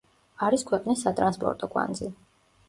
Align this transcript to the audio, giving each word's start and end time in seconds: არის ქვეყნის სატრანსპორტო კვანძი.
არის 0.45 0.63
ქვეყნის 0.69 1.03
სატრანსპორტო 1.07 1.71
კვანძი. 1.77 2.11